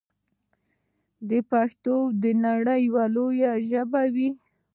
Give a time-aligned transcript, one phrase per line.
[1.49, 4.29] پښتو به د نړۍ یوه لویه ژبه وي.